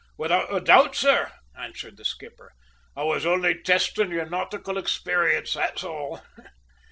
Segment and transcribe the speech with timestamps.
[0.17, 2.53] "Without doubt, sir," answered the skipper.
[2.95, 6.21] "I was only testing your nautical experience, that's all!"